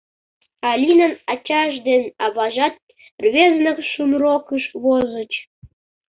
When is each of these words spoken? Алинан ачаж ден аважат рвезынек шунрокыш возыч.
Алинан 0.69 1.13
ачаж 1.33 1.71
ден 1.87 2.03
аважат 2.25 2.75
рвезынек 3.23 3.77
шунрокыш 3.91 4.63
возыч. 4.83 5.31